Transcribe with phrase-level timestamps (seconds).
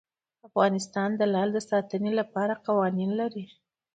[0.47, 3.45] افغانستان د لعل د ساتنې لپاره قوانین لري.